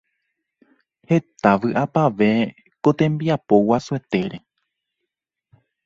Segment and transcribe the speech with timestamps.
[1.09, 2.31] Heta vyʼapavẽ
[2.81, 4.37] ko tembiapo guasuetére.